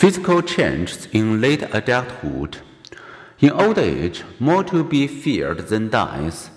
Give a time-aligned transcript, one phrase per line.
[0.00, 2.56] Physical changes in late adulthood.
[3.38, 6.48] In old age, more to be feared than dies.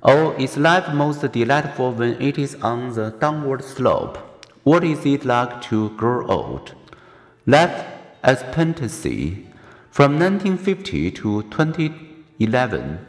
[0.00, 4.16] Or is life most delightful when it is on the downward slope?
[4.62, 6.72] What is it like to grow old?
[7.44, 7.84] Life
[8.24, 9.46] expectancy.
[9.90, 13.06] From 1950 to 2011,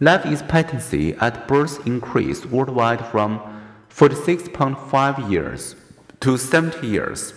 [0.00, 3.40] life expectancy at birth increased worldwide from
[3.88, 5.76] 46.5 years
[6.20, 7.32] to 70 years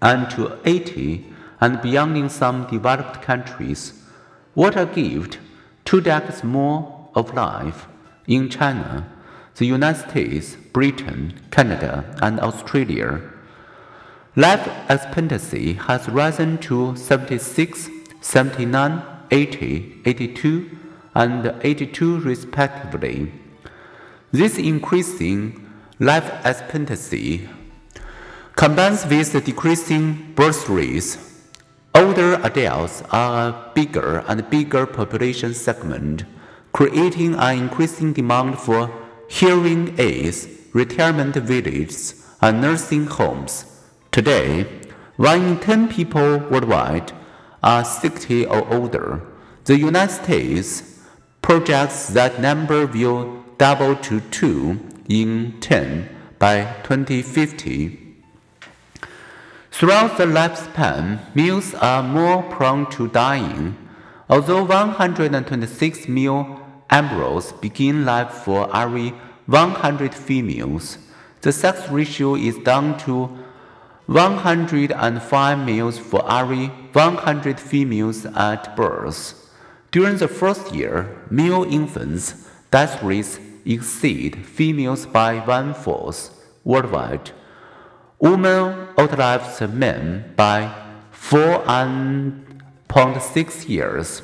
[0.00, 1.24] and to 80
[1.60, 4.02] and beyond in some developed countries.
[4.54, 5.38] What a gift!
[5.84, 7.86] Two decades more of life
[8.26, 9.10] in China,
[9.56, 13.20] the United States, Britain, Canada, and Australia.
[14.36, 17.88] Life expectancy has risen to 76,
[18.20, 20.70] 79, 80, 82,
[21.14, 23.32] and 82 respectively.
[24.32, 27.48] This increasing life expectancy
[28.64, 31.18] combines with the decreasing birth rates.
[31.94, 36.24] Older adults are a bigger and bigger population segment,
[36.72, 38.90] creating an increasing demand for
[39.28, 43.66] hearing aids, retirement villages, and nursing homes.
[44.10, 44.62] Today,
[45.16, 47.12] one in 10 people worldwide
[47.62, 49.20] are 60 or older.
[49.66, 51.02] The United States
[51.42, 58.03] projects that number will double to 2 in 10 by 2050.
[59.84, 63.76] Throughout the lifespan, males are more prone to dying.
[64.30, 69.10] Although 126 male embryos begin life for every
[69.44, 70.96] 100 females,
[71.42, 73.28] the sex ratio is down to
[74.06, 79.34] 105 males for every 100 females at birth.
[79.92, 86.30] During the first year, male infants' death rates exceed females by one fourth
[86.64, 87.32] worldwide.
[88.20, 90.72] Women outlive men by
[91.12, 94.22] 4.6 years.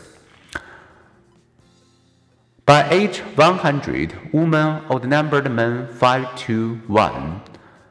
[2.64, 7.42] By age 100, women outnumbered men 5 to 1.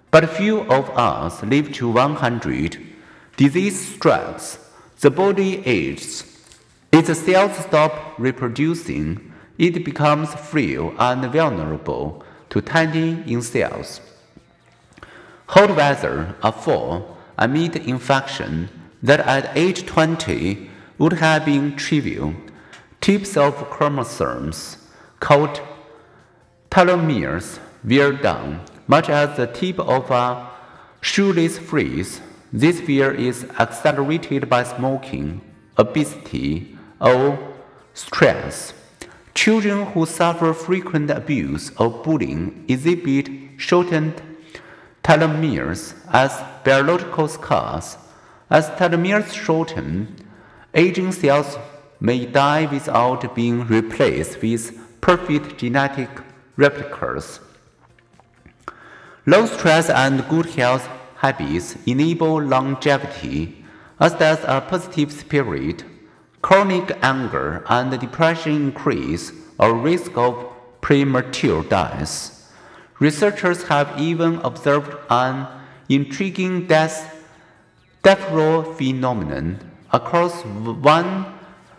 [0.09, 2.77] But few of us live to 100.
[3.35, 4.57] Disease strikes,
[5.01, 6.23] the body ages.
[6.91, 14.01] Its cells stop reproducing, it becomes frail and vulnerable to tiny in cells.
[15.53, 18.69] Hot weather, a fall, amid infection
[19.01, 22.35] that at age 20 would have been trivial.
[23.01, 24.77] Tips of chromosomes,
[25.19, 25.59] called
[26.69, 30.51] telomeres, wear down much as the tip of a
[31.01, 32.21] shoelace freeze,
[32.53, 35.41] this fear is accelerated by smoking,
[35.79, 37.39] obesity, or
[37.95, 38.75] stress.
[39.33, 44.21] Children who suffer frequent abuse or bullying exhibit shortened
[45.03, 47.97] telomeres as biological scars.
[48.49, 50.15] As telomeres shorten,
[50.73, 51.57] aging cells
[51.99, 56.09] may die without being replaced with perfect genetic
[56.55, 57.39] replicas.
[59.25, 63.63] Low stress and good health habits enable longevity,
[63.99, 65.83] as does a positive spirit.
[66.41, 70.45] Chronic anger and depression increase our risk of
[70.79, 72.38] premature death.
[72.99, 75.47] Researchers have even observed an
[75.87, 77.15] intriguing death
[78.03, 79.59] death row phenomenon
[79.91, 81.25] across one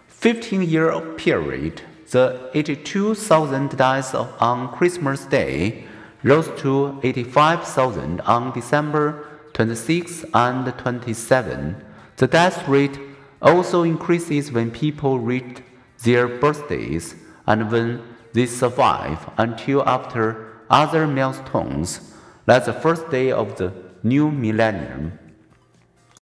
[0.08, 1.82] 15 year period.
[2.10, 5.84] The 82,000 deaths on Christmas Day
[6.22, 11.84] rose to 85,000 on December 26 and 27.
[12.16, 12.98] The death rate
[13.40, 15.62] also increases when people reach
[16.02, 17.14] their birthdays
[17.46, 22.12] and when they survive until after other milestones,
[22.46, 23.72] like the first day of the
[24.02, 25.18] new millennium.